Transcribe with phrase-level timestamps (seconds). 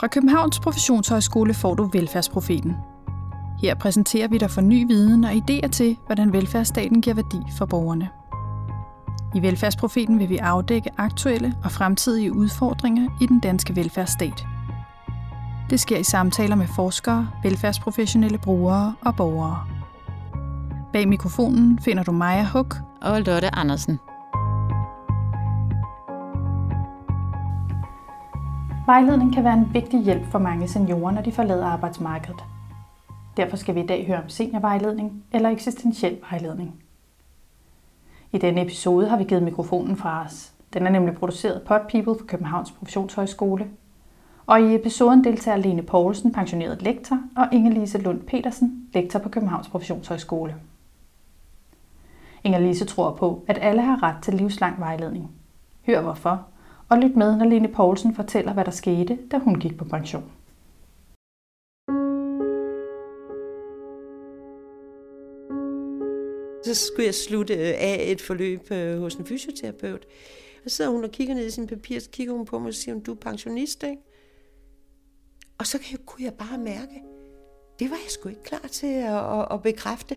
[0.00, 2.76] Fra Københavns Professionshøjskole får du Velfærdsprofeten.
[3.62, 7.66] Her præsenterer vi dig for ny viden og idéer til, hvordan velfærdsstaten giver værdi for
[7.66, 8.08] borgerne.
[9.34, 14.46] I Velfærdsprofeten vil vi afdække aktuelle og fremtidige udfordringer i den danske velfærdsstat.
[15.70, 19.66] Det sker i samtaler med forskere, velfærdsprofessionelle brugere og borgere.
[20.92, 23.98] Bag mikrofonen finder du Maja Huk og Lotte Andersen.
[28.90, 32.44] Vejledning kan være en vigtig hjælp for mange seniorer, når de forlader arbejdsmarkedet.
[33.36, 36.74] Derfor skal vi i dag høre om seniorvejledning eller eksistentiel vejledning.
[38.32, 40.52] I denne episode har vi givet mikrofonen fra os.
[40.72, 43.66] Den er nemlig produceret på People for Københavns Professionshøjskole.
[44.46, 49.68] Og i episoden deltager Lene Poulsen, pensioneret lektor, og Inge-Lise Lund Petersen, lektor på Københavns
[49.68, 50.54] Professionshøjskole.
[52.44, 55.30] Inger-Lise tror på, at alle har ret til livslang vejledning.
[55.86, 56.46] Hør hvorfor,
[56.90, 60.32] og lyt med, når Lene Poulsen fortæller, hvad der skete, da hun gik på pension.
[66.64, 70.06] Så skulle jeg slutte øh, af et forløb øh, hos en fysioterapeut.
[70.64, 72.68] Og så sidder hun og kigger ned i sin papir, så kigger hun på mig
[72.68, 74.02] og siger, du er pensionist, ikke?
[75.58, 77.02] Og så kunne jeg bare mærke,
[77.78, 80.16] det var jeg sgu ikke klar til at, at, at bekræfte.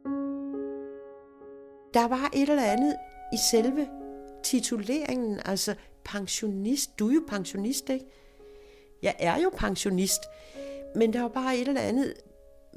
[1.93, 2.95] Der var et eller andet
[3.33, 3.87] i selve
[4.43, 5.75] tituleringen, altså
[6.05, 6.99] pensionist.
[6.99, 8.05] Du er jo pensionist, ikke?
[9.03, 10.21] Jeg er jo pensionist.
[10.95, 12.13] Men der var bare et eller andet,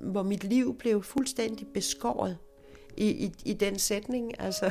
[0.02, 2.38] hvor mit liv blev fuldstændig beskåret
[2.96, 4.40] i, i, i den sætning.
[4.40, 4.64] Altså.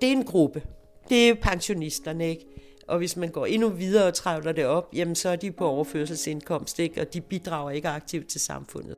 [0.00, 0.62] det er en gruppe.
[1.08, 2.46] Det er pensionisterne, ikke?
[2.88, 5.66] Og hvis man går endnu videre og trævler det op, jamen så er de på
[5.66, 7.00] overførselsindkomst, ikke?
[7.00, 8.94] og de bidrager ikke aktivt til samfundet.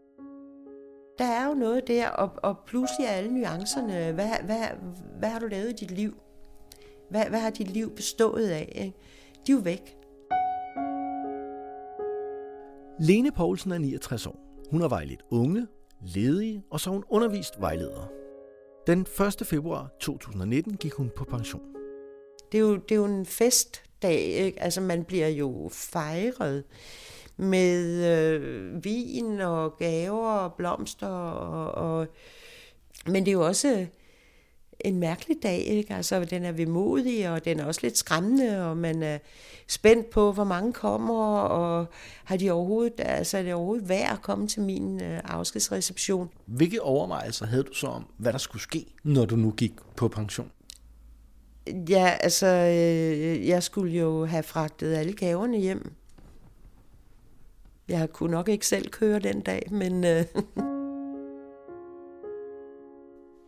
[1.19, 4.13] Der er jo noget der, og, og pludselig er alle nuancerne.
[4.13, 4.59] Hvad, hvad,
[5.19, 6.15] hvad har du lavet i dit liv?
[7.11, 8.73] Hvad, hvad har dit liv bestået af?
[8.75, 8.97] Ikke?
[9.47, 9.97] De er jo væk.
[13.01, 14.41] Lene Poulsen er 69 år.
[14.71, 15.67] Hun har vejledt unge,
[16.07, 18.09] ledige, og så hun undervist vejledere.
[18.87, 19.01] Den
[19.41, 19.47] 1.
[19.47, 21.63] februar 2019 gik hun på pension.
[22.53, 24.63] Det er jo, det er jo en festdag, ikke?
[24.63, 26.65] altså man bliver jo fejret
[27.37, 31.09] med øh, vin og gaver og blomster.
[31.09, 32.07] Og, og,
[33.07, 33.87] men det er jo også
[34.81, 35.95] en mærkelig dag, ikke?
[35.95, 39.19] Altså, den er vemodig, og den er også lidt skræmmende, og man er
[39.69, 41.87] spændt på, hvor mange kommer, og
[42.25, 46.29] har de overhovedet, altså er det overhovedet værd at komme til min øh, afskedsreception?
[46.47, 50.09] Hvilke overvejelser havde du så om, hvad der skulle ske, når du nu gik på
[50.09, 50.51] pension?
[51.89, 55.93] Ja, altså, øh, jeg skulle jo have fragtet alle gaverne hjem.
[57.89, 60.05] Jeg kunne nok ikke selv køre den dag, men...
[60.05, 60.25] Øh,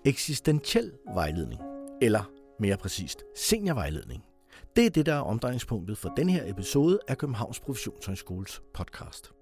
[0.07, 1.61] Eksistentiel vejledning,
[2.03, 2.31] eller
[2.61, 4.23] mere præcist seniorvejledning.
[4.77, 9.33] Det er det, der er omdrejningspunktet for den her episode af Københavns Professionshøjskoles podcast.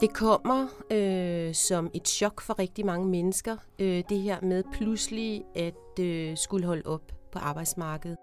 [0.00, 5.44] Det kommer øh, som et chok for rigtig mange mennesker, øh, det her med pludselig
[5.54, 8.16] at øh, skulle holde op på arbejdsmarkedet.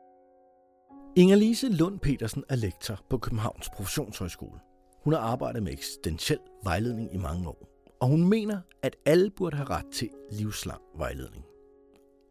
[1.17, 4.59] Inger-Lise Lund Petersen er lektor på Københavns Professionshøjskole.
[5.03, 9.56] Hun har arbejdet med eksistentiel vejledning i mange år og hun mener, at alle burde
[9.56, 11.46] have ret til livslang vejledning.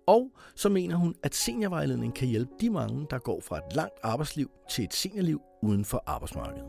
[0.07, 3.99] Og så mener hun, at seniorvejledning kan hjælpe de mange, der går fra et langt
[4.03, 6.69] arbejdsliv til et seniorliv uden for arbejdsmarkedet.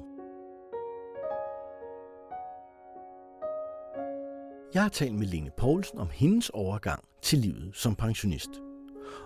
[4.74, 8.50] Jeg har talt med Lene Poulsen om hendes overgang til livet som pensionist.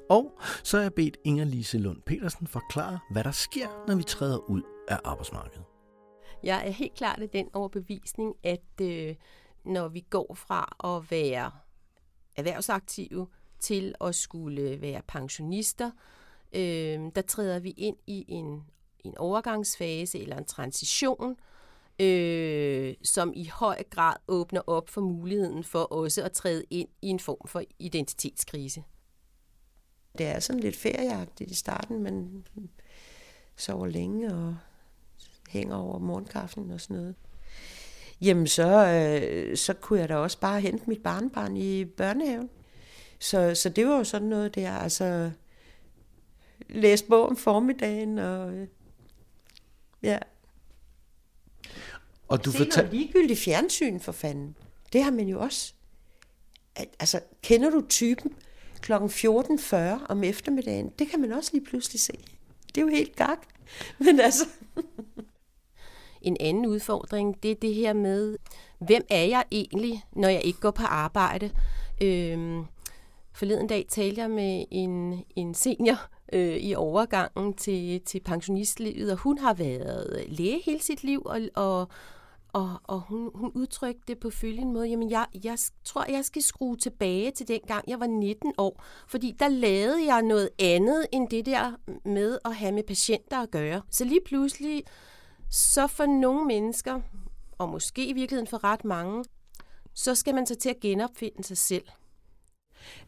[0.09, 0.31] Og
[0.63, 4.61] så har jeg bedt Inger-Lise Lund Petersen forklare, hvad der sker, når vi træder ud
[4.87, 5.63] af arbejdsmarkedet.
[6.43, 9.15] Jeg er helt klart af den overbevisning, at øh,
[9.63, 11.51] når vi går fra at være
[12.35, 13.27] erhvervsaktive
[13.59, 15.91] til at skulle være pensionister,
[16.53, 18.63] øh, der træder vi ind i en,
[18.99, 21.35] en overgangsfase eller en transition,
[21.99, 27.07] øh, som i høj grad åbner op for muligheden for også at træde ind i
[27.07, 28.83] en form for identitetskrise.
[30.17, 32.47] Det er sådan lidt ferieagtigt i starten, men
[33.55, 34.55] sover længe og
[35.49, 37.15] hænger over morgenkaffen og sådan noget
[38.21, 42.49] jamen så, øh, så kunne jeg da også bare hente mit barnbarn i børnehaven.
[43.19, 45.31] Så, så det var jo sådan noget der, altså
[46.69, 48.67] læse bog om formiddagen, og øh,
[50.03, 50.17] ja.
[52.27, 52.83] Og du Se fortal...
[52.83, 54.55] noget ligegyldigt fjernsyn for fanden.
[54.93, 55.73] Det har man jo også.
[56.75, 58.33] Altså, kender du typen
[58.81, 58.93] kl.
[58.93, 59.75] 14.40
[60.09, 60.89] om eftermiddagen?
[60.99, 62.13] Det kan man også lige pludselig se.
[62.75, 63.39] Det er jo helt gak.
[64.05, 64.45] Men altså...
[66.21, 68.37] En anden udfordring, det er det her med,
[68.79, 71.51] hvem er jeg egentlig, når jeg ikke går på arbejde?
[72.01, 72.65] Øhm,
[73.33, 75.97] forleden dag talte jeg med en, en senior
[76.33, 81.41] øh, i overgangen til, til pensionistlivet, og hun har været læge hele sit liv, og,
[81.55, 81.87] og,
[82.53, 86.41] og, og hun, hun udtrykte det på følgende måde, jamen jeg, jeg tror, jeg skal
[86.41, 91.05] skrue tilbage til den gang, jeg var 19 år, fordi der lavede jeg noget andet
[91.11, 91.71] end det der
[92.05, 93.81] med at have med patienter at gøre.
[93.89, 94.83] Så lige pludselig,
[95.51, 97.01] så for nogle mennesker,
[97.57, 99.25] og måske i virkeligheden for ret mange,
[99.93, 101.83] så skal man så til at genopfinde sig selv.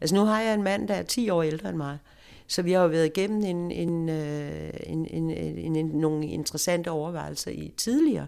[0.00, 1.98] Altså nu har jeg en mand, der er 10 år ældre end mig,
[2.46, 6.90] så vi har jo været igennem en, en, øh, en, en, en, en, nogle interessante
[6.90, 8.26] overvejelser i tidligere.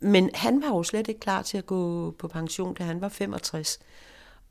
[0.00, 3.08] Men han var jo slet ikke klar til at gå på pension, da han var
[3.08, 3.78] 65.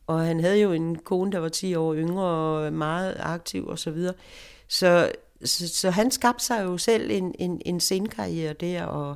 [0.07, 3.79] Og han havde jo en kone, der var 10 år yngre og meget aktiv og
[3.79, 4.13] så videre.
[4.67, 5.11] Så,
[5.43, 9.15] så, så han skabte sig jo selv en, en, en scenekarriere der, og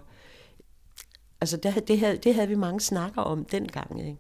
[1.42, 4.07] altså det, det, havde, det havde vi mange snakker om dengang.
[4.07, 4.19] Ikke?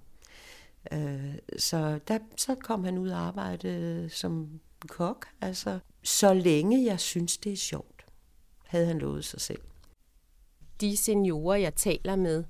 [0.91, 5.27] Øh, så der, så kom han ud og arbejdede som kok.
[5.41, 8.05] Altså, så længe jeg synes, det er sjovt,
[8.65, 9.61] havde han lovet sig selv.
[10.81, 12.43] De seniorer, jeg taler med,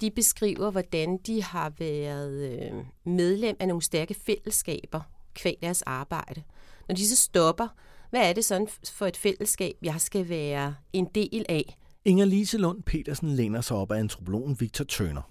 [0.00, 2.72] de beskriver, hvordan de har været øh,
[3.04, 5.00] medlem af nogle stærke fællesskaber
[5.34, 6.42] kvæg deres arbejde.
[6.88, 7.68] Når de så stopper,
[8.12, 11.76] hvad er det sådan for et fællesskab, jeg skal være en del af?
[12.04, 15.22] Inger Lise Lund Petersen læner sig op af antropologen Victor Tøner.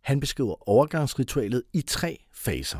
[0.00, 2.78] Han beskriver overgangsritualet i tre faser.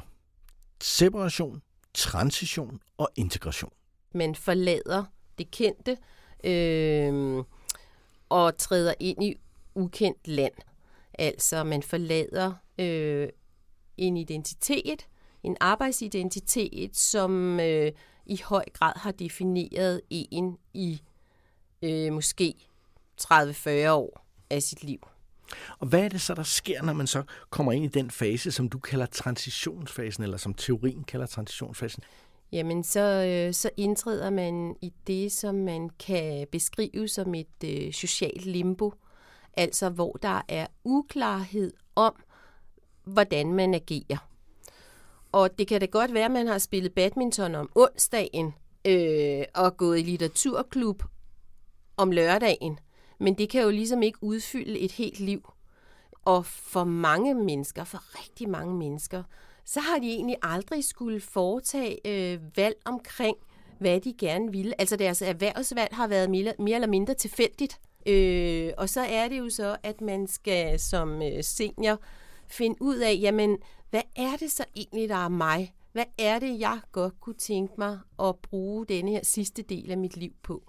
[0.82, 1.62] Separation,
[1.94, 3.70] transition og integration.
[4.14, 5.04] Man forlader
[5.38, 5.96] det kendte
[6.44, 7.44] øh,
[8.28, 9.34] og træder ind i
[9.74, 10.54] ukendt land.
[11.18, 13.28] Altså man forlader øh,
[13.96, 15.06] en identitet,
[15.42, 17.92] en arbejdsidentitet, som øh,
[18.26, 21.02] i høj grad har defineret en i
[21.82, 22.54] øh, måske
[23.22, 24.98] 30-40 år af sit liv.
[25.78, 28.52] Og hvad er det så, der sker, når man så kommer ind i den fase,
[28.52, 32.02] som du kalder transitionsfasen, eller som teorien kalder transitionsfasen?
[32.52, 37.92] Jamen, så, øh, så indtræder man i det, som man kan beskrive som et øh,
[37.92, 38.92] socialt limbo.
[39.56, 42.22] Altså, hvor der er uklarhed om,
[43.04, 44.28] hvordan man agerer.
[45.36, 48.54] Og det kan da godt være, at man har spillet badminton om onsdagen
[48.86, 51.02] øh, og gået i litteraturklub
[51.96, 52.78] om lørdagen.
[53.20, 55.52] Men det kan jo ligesom ikke udfylde et helt liv.
[56.24, 59.22] Og for mange mennesker, for rigtig mange mennesker,
[59.64, 63.36] så har de egentlig aldrig skulle foretage øh, valg omkring,
[63.78, 64.80] hvad de gerne ville.
[64.80, 67.80] Altså deres erhvervsvalg har været mere, mere eller mindre tilfældigt.
[68.06, 72.00] Øh, og så er det jo så, at man skal som øh, senior
[72.48, 73.58] finde ud af, jamen,
[73.90, 75.74] hvad er det så egentlig, der er mig?
[75.92, 79.98] Hvad er det, jeg godt kunne tænke mig at bruge denne her sidste del af
[79.98, 80.62] mit liv på?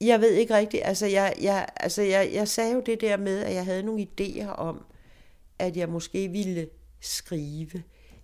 [0.00, 0.82] Jeg ved ikke rigtigt.
[0.84, 4.06] Altså, jeg, jeg, altså jeg, jeg sagde jo det der med, at jeg havde nogle
[4.20, 4.84] idéer om,
[5.58, 6.68] at jeg måske ville
[7.00, 7.82] skrive,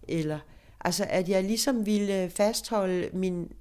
[0.08, 0.38] eller
[0.80, 3.52] altså at jeg ligesom ville fastholde min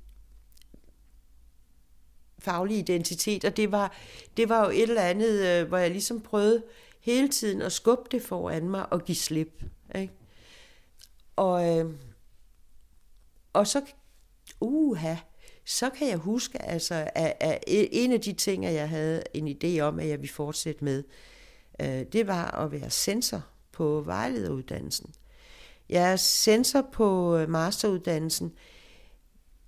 [2.39, 3.95] faglige identitet, og det var,
[4.37, 6.63] det var jo et eller andet, øh, hvor jeg ligesom prøvede
[6.99, 9.63] hele tiden at skubbe det foran mig og give slip.
[9.95, 10.13] Ikke?
[11.35, 11.93] Og, øh,
[13.53, 13.81] og så,
[14.59, 15.15] uha,
[15.65, 19.79] så kan jeg huske, altså, at, at en af de ting, jeg havde en idé
[19.79, 21.03] om, at jeg ville fortsætte med,
[21.81, 25.13] øh, det var at være sensor på vejlederuddannelsen.
[25.89, 28.53] Jeg er sensor på øh, masteruddannelsen.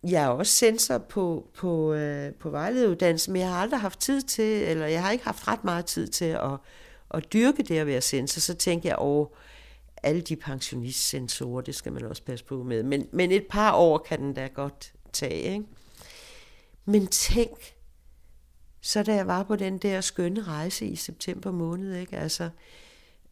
[0.03, 4.21] Jeg er også sensor på, på, øh, på vejlederuddannelsen, men jeg har aldrig haft tid
[4.21, 6.57] til, eller jeg har ikke haft ret meget tid til at,
[7.11, 8.39] at dyrke det at være sensor.
[8.39, 9.25] Så tænker jeg over
[10.03, 12.83] alle de pensionistsensorer, det skal man også passe på med.
[12.83, 15.65] Men, men et par år kan den da godt tage, ikke?
[16.85, 17.75] Men tænk,
[18.81, 22.17] så da jeg var på den der skønne rejse i september måned, ikke?
[22.17, 22.49] Altså,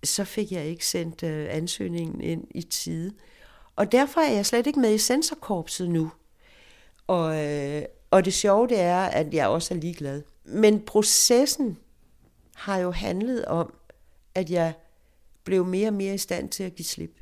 [0.04, 3.14] så fik jeg ikke sendt øh, ansøgningen ind i tide.
[3.76, 6.12] Og derfor er jeg slet ikke med i sensorkorpset nu.
[7.08, 10.22] Og, øh, og det sjove det er, at jeg også er ligeglad.
[10.46, 11.78] Men processen
[12.58, 13.74] har jo handlet om,
[14.36, 14.74] at jeg
[15.44, 17.20] blev mere og mere i stand til at give slip.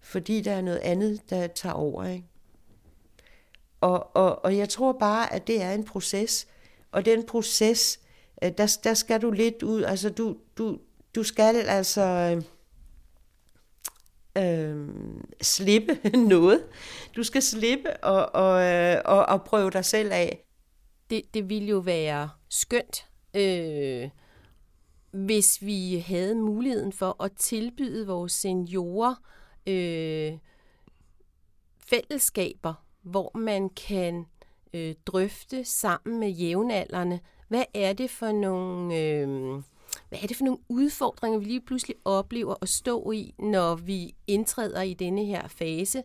[0.00, 2.04] Fordi der er noget andet, der tager over.
[2.04, 2.26] Ikke?
[3.80, 6.46] Og, og, og jeg tror bare, at det er en proces.
[6.92, 8.00] Og den proces,
[8.44, 9.82] øh, der, der skal du lidt ud.
[9.82, 10.78] Altså, du, du,
[11.14, 12.02] du skal altså
[14.38, 14.88] øh,
[15.42, 16.64] slippe noget.
[17.16, 20.46] Du skal slippe og, og, øh, og, og prøve dig selv af.
[21.10, 24.08] Det, det ville jo være skønt, øh,
[25.10, 29.14] hvis vi havde muligheden for at tilbyde vores seniorer
[29.66, 30.38] øh,
[31.78, 34.26] fællesskaber, hvor man kan
[34.74, 38.96] øh, drøfte sammen med jævnaldrende, hvad er det for nogle...
[38.98, 39.62] Øh,
[40.08, 44.14] hvad er det for nogle udfordringer, vi lige pludselig oplever at stå i, når vi
[44.26, 46.02] indtræder i denne her fase?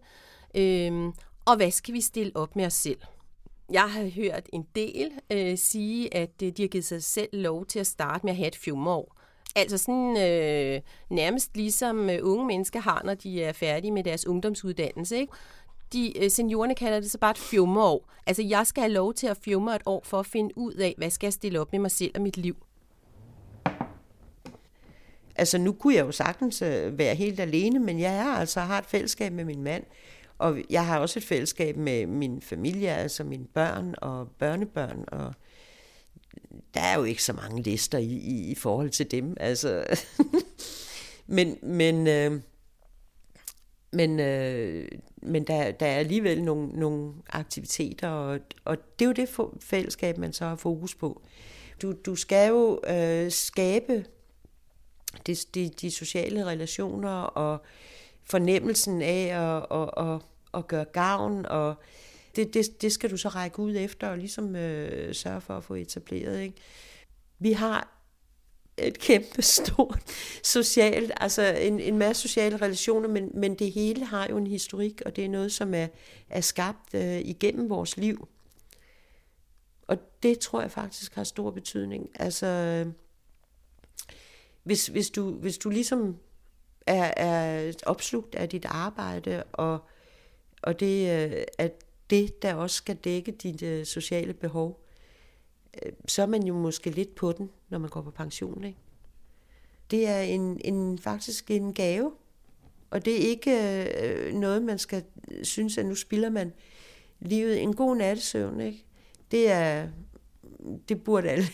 [0.55, 1.13] Øhm,
[1.45, 2.99] og hvad skal vi stille op med os selv?
[3.71, 7.65] Jeg har hørt en del øh, sige, at øh, de har givet sig selv lov
[7.65, 9.15] til at starte med at have et fjumreår.
[9.55, 14.27] Altså sådan øh, nærmest ligesom øh, unge mennesker har, når de er færdige med deres
[14.27, 15.17] ungdomsuddannelse.
[15.17, 15.33] Ikke?
[15.93, 18.09] De, øh, seniorerne kalder det så bare et fjumreår.
[18.25, 20.95] Altså jeg skal have lov til at fjumre et år for at finde ud af,
[20.97, 22.55] hvad skal jeg stille op med mig selv og mit liv.
[25.35, 28.77] Altså nu kunne jeg jo sagtens øh, være helt alene, men jeg er altså har
[28.77, 29.83] et fællesskab med min mand,
[30.37, 35.33] og jeg har også et fællesskab med min familie, altså mine børn og børnebørn, og
[36.73, 39.37] der er jo ikke så mange lister i, i, i forhold til dem.
[39.39, 39.85] Altså.
[41.27, 42.41] men men, øh,
[43.91, 44.87] men, øh,
[45.17, 49.29] men der, der er alligevel nogle, nogle aktiviteter, og, og det er jo det
[49.61, 51.21] fællesskab, man så har fokus på.
[51.81, 54.05] Du, du skal jo øh, skabe
[55.27, 57.61] de, de, de sociale relationer og
[58.29, 60.21] fornemmelsen af at, at, at,
[60.53, 61.75] at gøre gavn, og
[62.35, 65.63] det, det, det skal du så række ud efter og ligesom øh, sørge for at
[65.63, 66.41] få etableret.
[66.41, 66.55] Ikke?
[67.39, 67.95] Vi har
[68.77, 69.99] et kæmpe stort
[70.43, 75.01] socialt, altså en, en masse sociale relationer, men, men det hele har jo en historik,
[75.05, 75.87] og det er noget, som er,
[76.29, 78.27] er skabt øh, igennem vores liv.
[79.87, 82.09] Og det tror jeg faktisk har stor betydning.
[82.15, 82.93] Altså, øh,
[84.63, 86.17] hvis, hvis, du, hvis du ligesom
[86.87, 89.79] er, er opslugt af dit arbejde, og,
[90.61, 91.73] og det øh, at
[92.09, 94.85] det, der også skal dække dit øh, sociale behov,
[95.83, 98.63] øh, så er man jo måske lidt på den, når man går på pension.
[98.63, 98.79] Ikke?
[99.91, 102.11] Det er en, en, faktisk en gave,
[102.89, 103.51] og det er ikke
[104.03, 105.03] øh, noget, man skal
[105.43, 106.53] synes, at nu spilder man
[107.19, 107.61] livet.
[107.61, 108.85] En god nattesøvn, ikke?
[109.31, 109.87] Det er,
[110.89, 111.45] det burde alle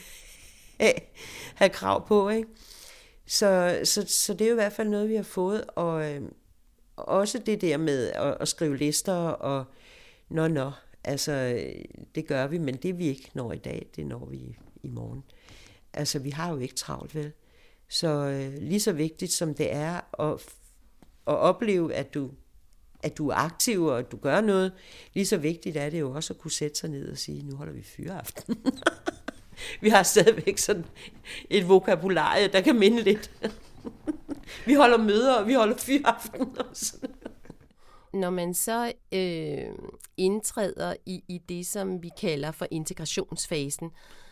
[1.60, 2.50] have krav på, ikke?
[3.32, 6.22] Så, så, så det er jo i hvert fald noget, vi har fået, og øh,
[6.96, 9.66] også det der med at, at skrive lister, og
[10.30, 10.72] nå, nå,
[11.04, 11.64] altså
[12.16, 15.24] det gør vi, men det vi ikke når i dag, det når vi i morgen.
[15.94, 17.32] Altså vi har jo ikke travlt, vel?
[17.90, 20.34] Så øh, lige så vigtigt som det er at,
[21.28, 22.32] at opleve, at du,
[23.04, 24.74] at du er aktiv og at du gør noget,
[25.14, 27.56] lige så vigtigt er det jo også at kunne sætte sig ned og sige, nu
[27.56, 28.56] holder vi fyreaften.
[29.82, 30.86] vi har stadigvæk sådan
[31.50, 33.32] et vokabularie, der kan minde lidt.
[34.66, 36.58] vi holder møder, og vi holder fyraften.
[38.14, 39.76] Når man så øh,
[40.18, 43.92] indtræder i, i det, som vi kalder for integrationsfasen,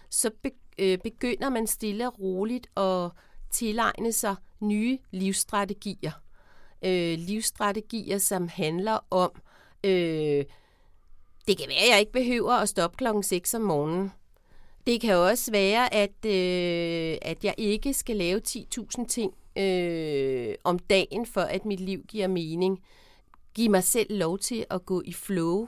[0.10, 3.12] så be, øh, begynder man stille og roligt at
[3.52, 6.12] tilegne sig nye livsstrategier.
[6.86, 9.32] Øh, livsstrategier, som handler om,
[9.84, 10.46] øh,
[11.48, 14.12] det kan være, at jeg ikke behøver at stoppe klokken 6 om morgenen.
[14.90, 20.80] Det kan også være, at, øh, at jeg ikke skal lave 10.000 ting øh, om
[20.80, 22.84] dagen, for at mit liv giver mening.
[23.54, 25.68] Giv mig selv lov til at gå i flow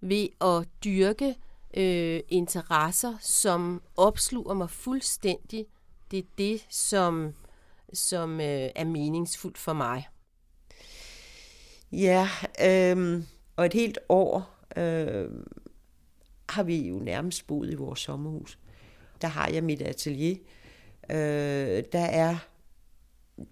[0.00, 1.34] ved at dyrke
[1.76, 5.66] øh, interesser, som opsluger mig fuldstændig.
[6.10, 7.34] Det er det, som,
[7.92, 10.08] som øh, er meningsfuldt for mig.
[11.92, 12.28] Ja,
[12.64, 13.22] øh,
[13.56, 15.28] og et helt år øh,
[16.56, 18.58] har vi jo nærmest boet i vores sommerhus.
[19.22, 20.36] Der har jeg mit atelier.
[21.10, 22.36] Øh, der er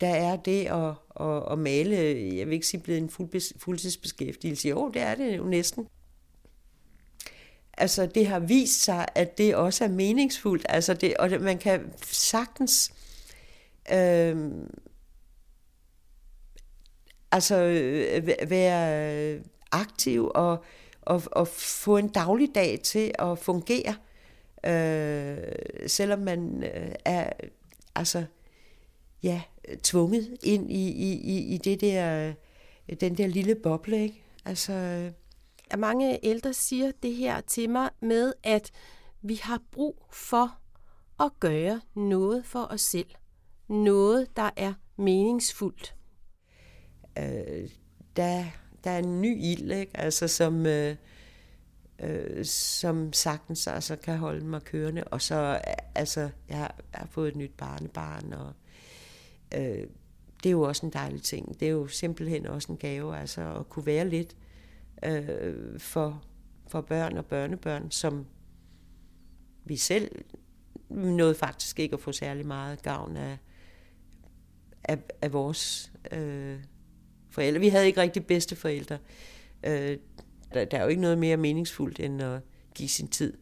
[0.00, 1.96] der er det at, at, at male,
[2.36, 4.68] jeg vil ikke sige blevet en fuld, fuldtidsbeskæftigelse.
[4.68, 5.86] Jo, det er det jo næsten.
[7.78, 10.66] Altså, det har vist sig, at det også er meningsfuldt.
[10.68, 12.92] Altså, det, og det, man kan sagtens
[13.92, 14.50] øh,
[17.32, 19.40] altså, øh, være
[19.72, 20.64] aktiv og
[21.06, 23.94] at, at få en dagligdag til at fungere,
[24.66, 25.38] øh,
[25.86, 27.30] selvom man øh, er
[27.94, 28.24] altså
[29.22, 29.42] ja
[29.82, 32.32] tvunget ind i, i, i det der
[33.00, 34.22] den der lille boble, ikke?
[34.44, 34.72] Altså
[35.70, 38.70] at mange ældre siger det her til mig med at
[39.22, 40.58] vi har brug for
[41.20, 43.10] at gøre noget for os selv.
[43.68, 45.94] Noget, der er meningsfuldt.
[47.18, 47.70] Øh,
[48.16, 48.44] der
[48.84, 49.96] der er en ny ild, ikke?
[49.96, 50.96] Altså, som, øh,
[51.98, 55.04] øh, som sagtens altså, kan holde mig kørende.
[55.04, 55.60] Og så,
[55.94, 58.52] altså, jeg har, jeg har fået et nyt barnebarn, og
[59.54, 59.86] øh,
[60.42, 61.60] det er jo også en dejlig ting.
[61.60, 64.36] Det er jo simpelthen også en gave, altså at kunne være lidt
[65.04, 66.22] øh, for,
[66.66, 68.26] for børn og børnebørn, som
[69.64, 70.24] vi selv
[70.88, 73.38] nåede faktisk ikke at få særlig meget gavn af,
[74.84, 76.58] af, af vores øh,
[77.34, 77.60] forældre.
[77.60, 78.98] Vi havde ikke rigtig bedste forældre.
[79.62, 79.98] Øh,
[80.54, 82.40] der, der er jo ikke noget mere meningsfuldt end at
[82.74, 83.36] give sin tid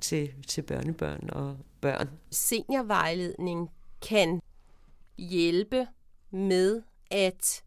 [0.00, 2.10] til, til børnebørn og børn.
[2.30, 3.70] Seniorvejledning
[4.08, 4.40] kan
[5.18, 5.86] hjælpe
[6.30, 7.64] med at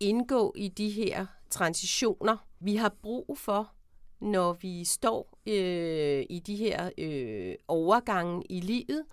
[0.00, 3.72] indgå i de her transitioner Vi har brug for,
[4.20, 9.04] når vi står øh, i de her øh, overgange i livet,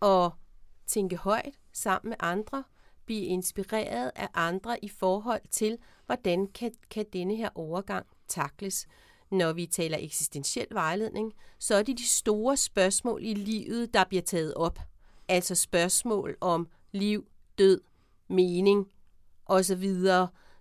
[0.00, 0.32] og
[0.86, 2.64] tænke højt sammen med andre,
[3.06, 8.86] blive inspireret af andre i forhold til, hvordan kan, kan denne her overgang takles.
[9.30, 14.22] Når vi taler eksistentiel vejledning, så er det de store spørgsmål i livet, der bliver
[14.22, 14.78] taget op.
[15.28, 17.26] Altså spørgsmål om liv,
[17.58, 17.80] død,
[18.28, 18.86] mening
[19.46, 19.92] osv.,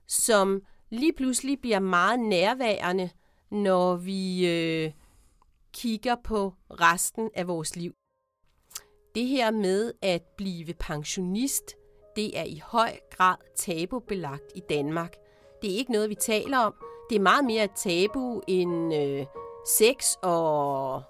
[0.08, 3.10] som lige pludselig bliver meget nærværende,
[3.52, 4.92] når vi øh,
[5.74, 7.94] kigger på resten af vores liv.
[9.16, 11.76] Det her med at blive pensionist,
[12.16, 15.16] det er i høj grad tabubelagt i Danmark.
[15.62, 16.74] Det er ikke noget, vi taler om.
[17.10, 19.26] Det er meget mere et tabu end øh,
[19.78, 21.04] sex og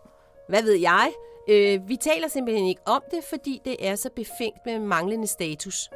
[0.49, 1.13] hvad ved jeg.
[1.49, 5.89] Øh, vi taler simpelthen ikke om det, fordi det er så befængt med manglende status.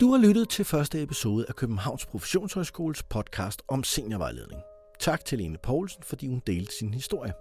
[0.00, 4.62] Du har lyttet til første episode af Københavns Professionshøjskoles podcast om seniorvejledning.
[5.00, 7.32] Tak til Lene Poulsen, fordi hun delte sin historie.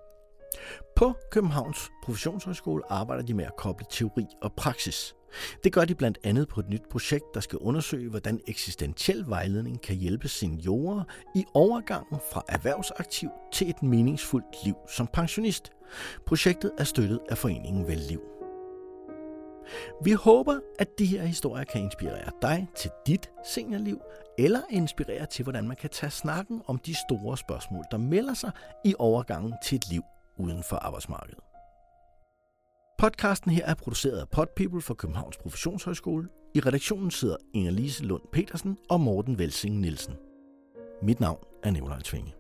[0.96, 5.16] På Københavns Professionshøjskole arbejder de med at koble teori og praksis.
[5.64, 9.82] Det gør de blandt andet på et nyt projekt, der skal undersøge, hvordan eksistentiel vejledning
[9.82, 11.04] kan hjælpe seniorer
[11.36, 15.72] i overgangen fra erhvervsaktiv til et meningsfuldt liv som pensionist.
[16.26, 18.22] Projektet er støttet af foreningen Velliv.
[20.04, 24.02] Vi håber, at de her historier kan inspirere dig til dit seniorliv,
[24.38, 28.52] eller inspirere til, hvordan man kan tage snakken om de store spørgsmål, der melder sig
[28.86, 30.02] i overgangen til et liv
[30.38, 31.51] uden for arbejdsmarkedet.
[33.02, 36.28] Podcasten her er produceret af Podpeople for Københavns Professionshøjskole.
[36.56, 40.14] I redaktionen sidder Inger-Lise Lund Petersen og Morten Velsing Nielsen.
[41.02, 42.34] Mit navn er Nikolaj Tvinge.